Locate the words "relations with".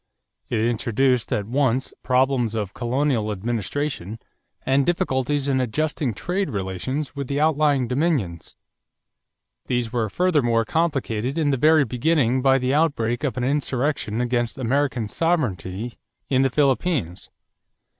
6.49-7.27